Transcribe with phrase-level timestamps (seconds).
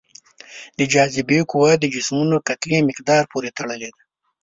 [0.77, 4.01] د جاذبې قوه د جسمونو کتلې مقدار پورې تړلې ده.